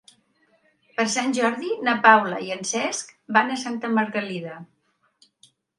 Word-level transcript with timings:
Per 0.99 1.05
Sant 1.15 1.35
Jordi 1.39 1.69
na 1.89 1.95
Paula 2.07 2.41
i 2.49 2.49
en 2.59 2.67
Cesc 2.73 3.15
van 3.39 3.53
a 3.53 3.61
Santa 3.67 3.95
Margalida. 3.99 4.61